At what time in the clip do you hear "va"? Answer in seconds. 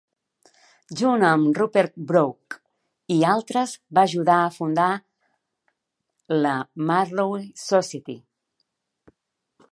3.97-4.05